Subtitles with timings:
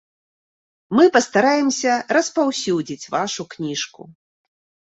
[0.99, 4.01] Мы пастараемся распаўсюдзіць вашу кніжку.